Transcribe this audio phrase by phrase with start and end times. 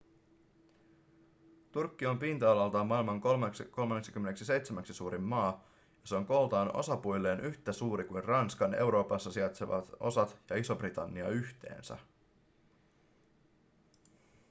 [1.71, 5.63] turkki on pinta-alaltaan maailman 37:ksi suurin maa
[6.01, 11.97] ja se on kooltaan osapuilleen yhtä suuri kuin ranskan euroopassa sijaitsevat osat ja iso-britannia yhteensä